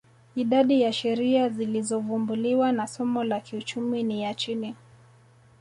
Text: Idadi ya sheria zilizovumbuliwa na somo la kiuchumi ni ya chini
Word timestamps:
Idadi 0.35 0.81
ya 0.81 0.93
sheria 0.93 1.49
zilizovumbuliwa 1.49 2.71
na 2.71 2.87
somo 2.87 3.23
la 3.23 3.39
kiuchumi 3.39 4.03
ni 4.03 4.23
ya 4.23 4.33
chini 4.33 4.75